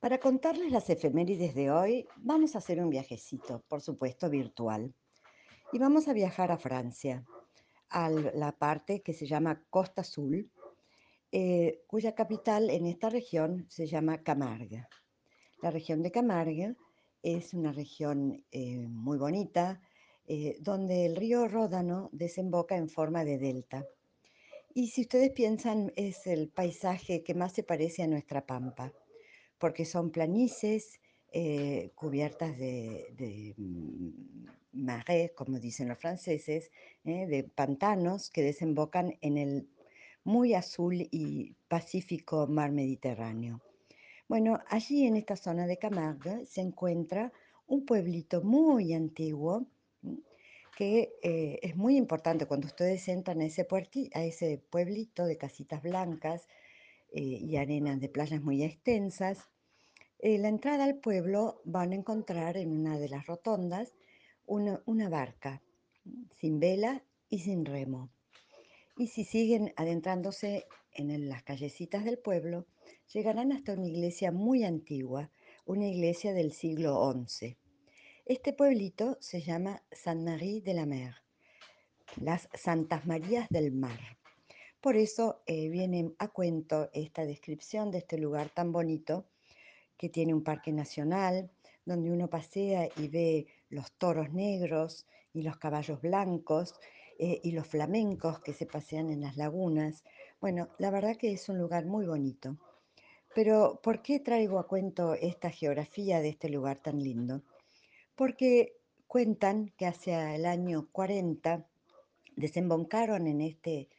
[0.00, 4.94] Para contarles las efemérides de hoy, vamos a hacer un viajecito, por supuesto virtual.
[5.74, 7.22] Y vamos a viajar a Francia,
[7.90, 10.50] a la parte que se llama Costa Azul,
[11.30, 14.86] eh, cuya capital en esta región se llama Camargue.
[15.60, 16.76] La región de Camargue
[17.22, 19.82] es una región eh, muy bonita,
[20.26, 23.84] eh, donde el río Ródano desemboca en forma de delta.
[24.72, 28.94] Y si ustedes piensan, es el paisaje que más se parece a nuestra pampa
[29.60, 31.00] porque son planicies
[31.32, 34.10] eh, cubiertas de, de mm,
[35.34, 36.70] como dicen los franceses,
[37.04, 39.68] eh, de pantanos que desembocan en el
[40.24, 43.60] muy azul y pacífico mar Mediterráneo.
[44.28, 47.32] Bueno, allí en esta zona de Camargue se encuentra
[47.66, 49.66] un pueblito muy antiguo
[50.76, 55.36] que eh, es muy importante cuando ustedes entran a ese, puerti- a ese pueblito de
[55.36, 56.48] casitas blancas
[57.12, 59.50] eh, y arenas de playas muy extensas.
[60.22, 63.94] Eh, la entrada al pueblo van a encontrar en una de las rotondas
[64.44, 65.62] una, barca
[66.04, 66.26] ¿m?
[66.34, 68.10] sin vela y sin remo.
[68.98, 72.66] Y si siguen adentrándose en las callecitas del pueblo,
[73.10, 75.30] llegarán hasta una iglesia muy antigua,
[75.64, 77.56] una iglesia del siglo XI.
[78.26, 81.14] Este pueblito se llama Saint-Marie de la Mer,
[82.20, 84.18] las Santas Marías del Mar.
[84.82, 89.29] Por eso eh, viene a cuento esta descripción de este lugar tan bonito
[90.00, 91.50] que tiene un parque nacional,
[91.84, 96.74] donde uno pasea y ve los toros negros y los caballos blancos
[97.18, 100.02] eh, y los flamencos que se pasean en las lagunas.
[100.40, 102.56] Bueno, la verdad que es un lugar muy bonito.
[103.34, 107.42] Pero ¿por qué traigo a cuento esta geografía de este lugar tan lindo?
[108.14, 111.68] Porque cuentan que hacia el año 40
[112.36, 113.90] desembocaron en este,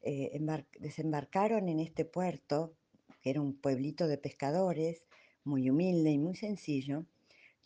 [0.00, 2.72] eh, embar- desembarcaron en este puerto,
[3.20, 5.04] que era un pueblito de pescadores,
[5.44, 7.06] muy humilde y muy sencillo,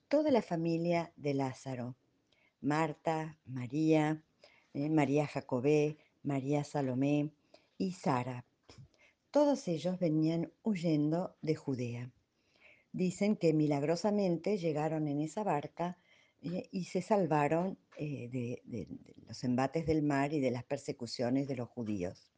[0.08, 1.96] toda la familia de Lázaro,
[2.60, 4.22] Marta, María,
[4.74, 7.31] eh, María Jacobé, María Salomé
[7.78, 8.44] y Sara.
[9.31, 12.12] Todos ellos venían huyendo de Judea.
[12.92, 15.98] Dicen que milagrosamente llegaron en esa barca
[16.42, 20.65] eh, y se salvaron eh, de, de- de los embates del mar y de las
[20.65, 22.32] persecuciones de los judíos.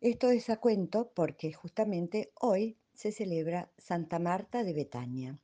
[0.00, 5.38] Esto es a cuento porque justamente hoy se celebra Santa Marta de Betania.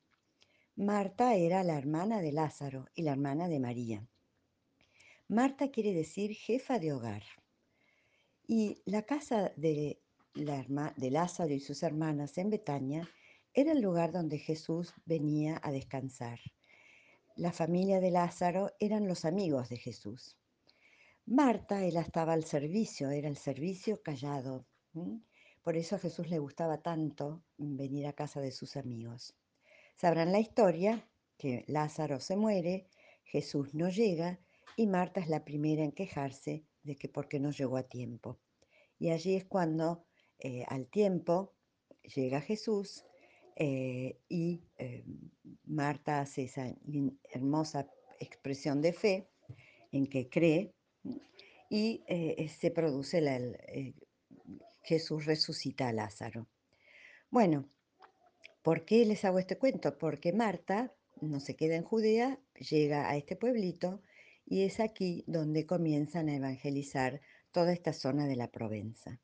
[0.75, 4.09] Marta era la hermana de Lázaro y la hermana de María.
[5.29, 7.23] Marta quiere decir jefa de hogar.
[8.47, 10.01] Y la casa de,
[10.35, 13.09] la herma- de Lázaro y sus hermanas en Betania
[13.53, 16.41] era el lugar donde Jesús venía a descansar.
[17.37, 20.39] La familia de Lázaro eran los amigos de Jesús.
[21.27, 24.67] Marta, ella estaba al servicio, era el servicio callado.
[25.63, 29.35] Por eso a Jesús le gustaba tanto venir a casa de sus amigos.
[29.97, 31.09] Sabrán la historia,
[31.39, 32.89] que Lázaro se muere,
[33.25, 34.41] Jesús no llega
[34.77, 38.41] y Marta es la primera en quejarse de que por qué no llegó a tiempo.
[38.99, 40.05] Y allí es cuando
[40.39, 41.55] eh, al tiempo
[42.03, 43.05] llega Jesús
[43.57, 45.05] eh, y eh,
[45.65, 46.75] Marta hace esa
[47.31, 49.29] hermosa expresión de fe
[49.93, 50.75] en que cree
[51.71, 52.03] y
[52.49, 53.95] se produce la- el-
[54.83, 56.47] Jesús resucita a Lázaro.
[57.31, 57.69] Bueno,
[58.63, 59.99] ¿Por qué les hago este cuento?
[59.99, 62.39] Porque Marta no se queda en Judea,
[62.71, 64.01] llega a este pueblito
[64.47, 67.21] y es aquí donde comienzan a evangelizar
[67.51, 69.19] toda esta zona de la Provenza.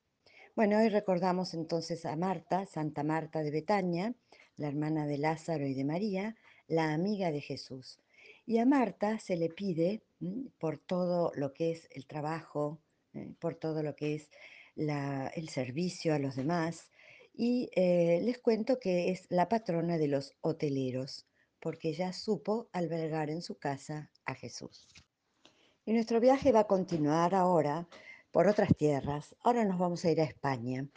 [0.57, 4.13] Bueno, hoy recordamos entonces a Marta, Santa Marta de Betania,
[4.57, 6.37] la hermana de Lázaro y de María,
[6.67, 8.01] la amiga de Jesús.
[8.45, 10.03] Y a Marta se le pide
[10.59, 12.81] por todo lo que es el trabajo,
[13.15, 13.35] ¿eh?
[13.39, 14.31] por todo lo que es
[14.79, 16.91] el servicio a los demás.
[17.35, 21.27] Y eh, les cuento que es la patrona de los hoteleros,
[21.61, 24.87] porque ella supo albergar en su casa a Jesús.
[25.85, 27.89] Y nuestro viaje va a continuar ahora
[28.31, 29.35] por otras tierras.
[29.41, 30.89] Ahora nos vamos a ir a España,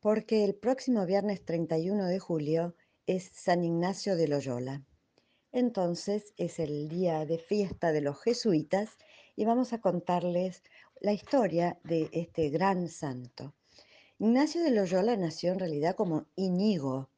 [0.00, 2.74] porque el próximo viernes 31 de julio
[3.06, 4.82] es San Ignacio de Loyola.
[5.52, 8.90] Entonces es el día de fiesta de los jesuitas
[9.36, 10.62] y vamos a contarles
[11.06, 13.54] la historia de este gran santo.
[14.18, 17.10] Ignacio de Loyola nació en realidad como Íñigo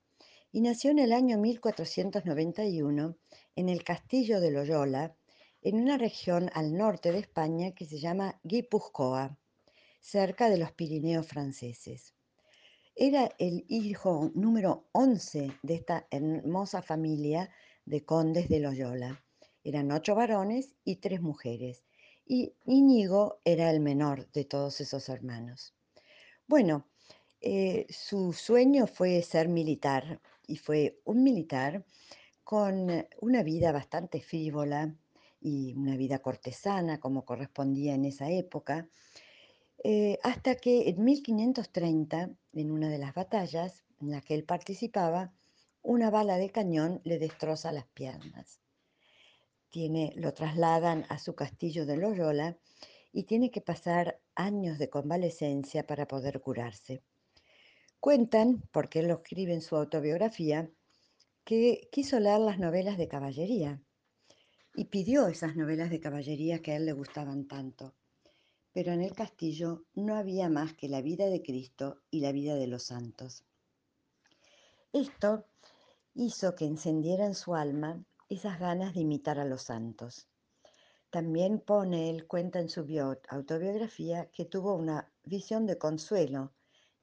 [0.52, 3.17] y nació en el año 1491
[3.56, 5.17] en el castillo de Loyola,
[5.62, 9.38] en una región al norte de España que se llama Guipúzcoa,
[10.00, 12.12] cerca de los Pirineos franceses.
[12.94, 17.49] Era el hijo número 11 de esta hermosa familia
[17.87, 19.25] de condes de Loyola.
[19.64, 21.88] Eran ocho varones y tres mujeres,
[22.28, 25.75] y Íñigo era el menor de todos esos hermanos.
[26.46, 26.86] Bueno,
[27.40, 31.84] Eh, su sueño fue ser militar y fue un militar
[32.44, 32.88] con
[33.20, 34.94] una vida bastante frívola
[35.40, 38.88] y una vida cortesana como correspondía en esa época,
[39.84, 45.32] eh, hasta que en 1530, en una de las batallas en las que él participaba,
[45.82, 48.60] una bala de cañón le destroza las piernas.
[49.70, 52.58] Lo trasladan a su castillo de Loyola
[53.12, 57.02] y tiene que pasar años de convalecencia para poder curarse.
[58.00, 60.70] Cuentan, porque él lo escribe en su autobiografía,
[61.44, 63.82] que quiso leer las novelas de caballería
[64.74, 67.94] y pidió esas novelas de caballería que a él le gustaban tanto.
[68.72, 72.54] Pero en el castillo no había más que la vida de Cristo y la vida
[72.54, 73.44] de los santos.
[74.92, 75.44] Esto
[76.14, 80.28] hizo que encendiera en su alma esas ganas de imitar a los santos.
[81.10, 82.86] También pone, él cuenta en su
[83.30, 86.52] autobiografía que tuvo una visión de consuelo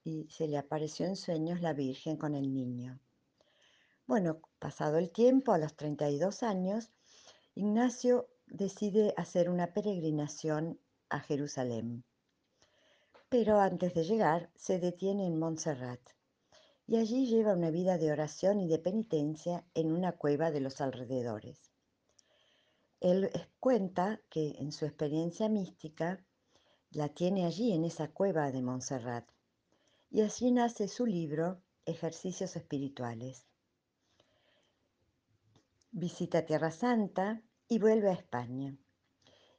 [0.03, 2.99] y se le apareció en sueños la Virgen con el niño.
[4.05, 6.91] Bueno, pasado el tiempo, a los 32 años,
[7.55, 10.79] Ignacio decide hacer una peregrinación
[11.09, 12.03] a Jerusalén.
[13.29, 15.99] Pero antes de llegar, se detiene en Montserrat
[16.87, 20.81] y allí lleva una vida de oración y de penitencia en una cueva de los
[20.81, 21.71] alrededores.
[22.99, 23.29] Él
[23.59, 26.23] cuenta que en su experiencia mística
[26.91, 29.29] la tiene allí en esa cueva de Montserrat
[30.09, 33.45] y allí nace su libro Ejercicios Espirituales.
[35.91, 38.77] Visita Tierra Santa y vuelve a España.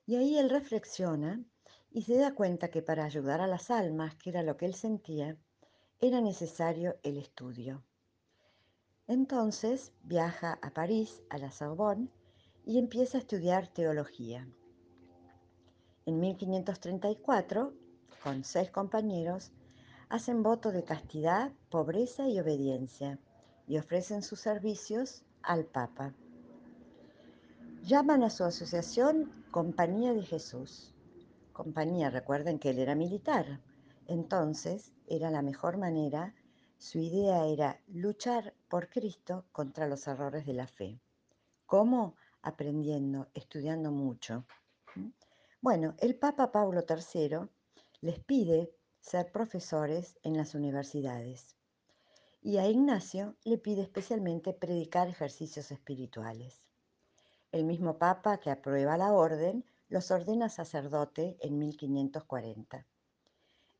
[0.06, 1.44] Y ahí él reflexiona
[1.90, 4.74] y se da cuenta que para ayudar a las almas, que era lo que él
[4.74, 5.36] sentía,
[6.00, 7.82] era necesario el estudio.
[9.06, 12.08] Entonces viaja a París, a la Sorbonne,
[12.66, 14.46] y empieza a estudiar teología.
[16.04, 17.72] En 1534,
[18.22, 19.52] con seis compañeros,
[20.08, 23.18] hacen voto de castidad, pobreza y obediencia
[23.66, 26.12] y ofrecen sus servicios al Papa.
[27.82, 30.92] Llaman a su asociación Compañía de Jesús.
[31.52, 33.60] Compañía, recuerden que él era militar,
[34.06, 36.34] entonces era la mejor manera,
[36.78, 41.00] su idea era luchar por Cristo contra los errores de la fe.
[41.64, 42.16] ¿Cómo?
[42.42, 44.44] Aprendiendo, estudiando mucho.
[45.60, 47.48] Bueno, el Papa Pablo III
[48.00, 48.70] les pide
[49.00, 51.56] ser profesores en las universidades
[52.42, 56.62] y a Ignacio le pide especialmente predicar ejercicios espirituales.
[57.50, 62.86] El mismo Papa que aprueba la orden los ordena sacerdote en 1540.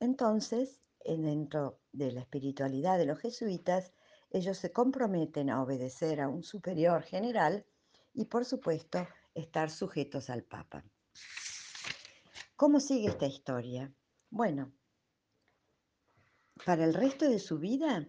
[0.01, 3.93] Entonces, dentro de la espiritualidad de los jesuitas,
[4.31, 7.65] ellos se comprometen a obedecer a un superior general
[8.13, 10.85] y, por supuesto, estar sujetos al Papa.
[12.57, 13.93] ¿Cómo sigue esta historia?
[14.31, 14.73] Bueno,
[16.65, 18.09] para el resto de su vida,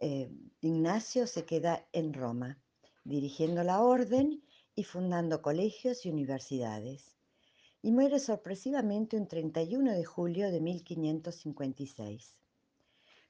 [0.00, 0.30] eh,
[0.60, 2.60] Ignacio se queda en Roma,
[3.04, 4.44] dirigiendo la orden
[4.74, 7.17] y fundando colegios y universidades
[7.82, 12.34] y muere sorpresivamente un 31 de julio de 1556.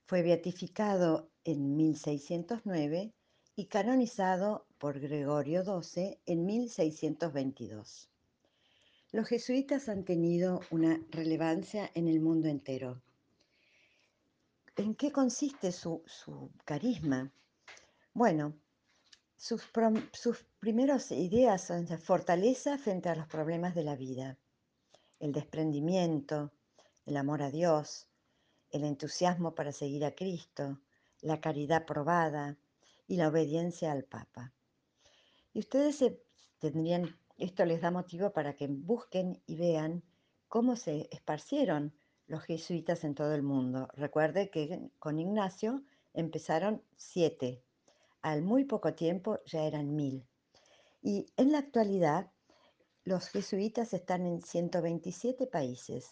[0.04, 3.12] Fue beatificado en 1609
[3.56, 8.08] y canonizado por Gregorio XII en 1622.
[9.10, 13.02] Los jesuitas han tenido una relevancia en el mundo entero.
[14.76, 17.32] ¿En qué consiste su, su carisma?
[18.14, 18.54] Bueno,
[19.38, 19.70] sus,
[20.12, 24.36] sus primeras ideas son la fortaleza frente a los problemas de la vida,
[25.20, 26.52] el desprendimiento,
[27.06, 28.08] el amor a Dios,
[28.70, 30.80] el entusiasmo para seguir a Cristo,
[31.20, 32.58] la caridad probada
[33.06, 34.52] y la obediencia al Papa.
[35.52, 36.20] Y ustedes se
[36.58, 40.02] tendrían, esto les da motivo para que busquen y vean
[40.48, 41.94] cómo se esparcieron
[42.26, 43.88] los jesuitas en todo el mundo.
[43.94, 47.62] Recuerde que con Ignacio empezaron siete
[48.28, 50.28] al muy poco tiempo ya eran mil.
[51.00, 52.30] Y en la actualidad,
[53.04, 56.10] los jesuitas están en 127 países.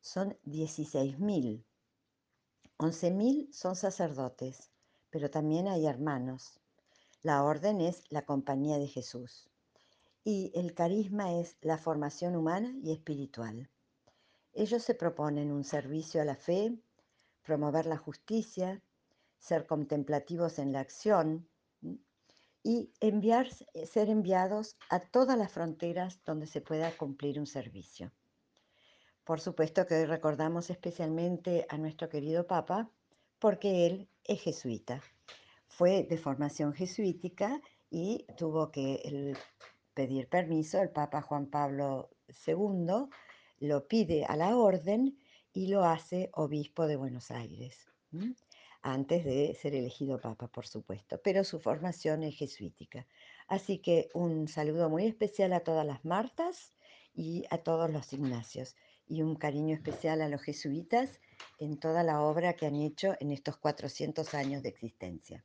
[0.00, 1.64] Son 16.000.
[2.78, 4.70] 11.000 son sacerdotes,
[5.10, 6.60] pero también hay hermanos.
[7.22, 9.50] La orden es la compañía de Jesús.
[10.22, 13.68] Y el carisma es la formación humana y espiritual.
[14.52, 16.78] Ellos se proponen un servicio a la fe,
[17.42, 18.80] promover la justicia,
[19.42, 21.48] ser contemplativos en la acción
[22.62, 28.12] y enviar, eh, ser enviados a todas las fronteras donde se pueda cumplir un servicio.
[29.24, 32.88] Por supuesto que hoy recordamos especialmente a nuestro querido Papa
[33.40, 35.02] porque él es jesuita.
[35.66, 39.34] Fue de formación jesuítica y tuvo que
[39.92, 42.10] pedir permiso, el Papa Juan Pablo
[42.46, 43.08] II
[43.58, 45.18] lo pide a la orden
[45.52, 47.88] y lo hace obispo de Buenos Aires.
[48.82, 53.06] Antes de ser elegido papa, por supuesto, pero su formación es jesuítica.
[53.46, 56.76] Así que un saludo muy especial a todas las Martas
[57.14, 58.74] y a todos los Ignacios,
[59.06, 61.20] y un cariño especial a los jesuitas
[61.58, 65.44] en toda la obra que han hecho en estos 400 años de existencia.